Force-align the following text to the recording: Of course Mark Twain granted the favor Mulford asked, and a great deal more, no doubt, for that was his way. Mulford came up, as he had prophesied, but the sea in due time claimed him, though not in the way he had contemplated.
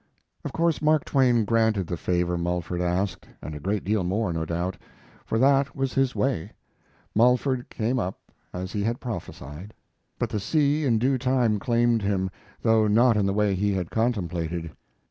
Of 0.43 0.51
course 0.51 0.81
Mark 0.81 1.05
Twain 1.05 1.45
granted 1.45 1.85
the 1.85 1.95
favor 1.95 2.35
Mulford 2.35 2.81
asked, 2.81 3.27
and 3.39 3.53
a 3.53 3.59
great 3.59 3.83
deal 3.83 4.03
more, 4.03 4.33
no 4.33 4.45
doubt, 4.45 4.75
for 5.27 5.37
that 5.37 5.75
was 5.75 5.93
his 5.93 6.15
way. 6.15 6.53
Mulford 7.13 7.69
came 7.69 7.99
up, 7.99 8.17
as 8.51 8.71
he 8.71 8.81
had 8.83 8.99
prophesied, 8.99 9.75
but 10.17 10.31
the 10.31 10.39
sea 10.39 10.85
in 10.85 10.97
due 10.97 11.19
time 11.19 11.59
claimed 11.59 12.01
him, 12.01 12.31
though 12.63 12.87
not 12.87 13.15
in 13.15 13.27
the 13.27 13.31
way 13.33 13.53
he 13.53 13.73
had 13.73 13.91
contemplated. 13.91 14.71